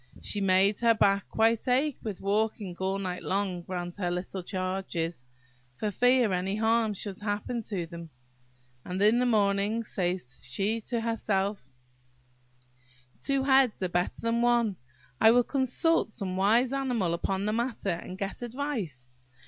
[0.23, 5.27] She made her back quite ache with walking all night long round her little charges,
[5.75, 8.09] for fear any harm should happen to them;
[8.83, 11.69] and in the morning says she to herself–
[13.19, 14.75] "Two heads are better than one.
[15.19, 19.07] I will consult some wise animal upon the matter, and get advice.